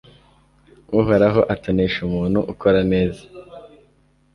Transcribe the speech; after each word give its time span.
Uhoraho 0.99 1.41
atonesha 1.53 1.97
umuntu 2.07 2.39
ukora 2.51 2.79
neza 2.91 3.23